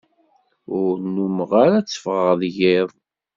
[0.79, 2.89] Ur nnumeɣ ara tteffɣeɣ deg iḍ.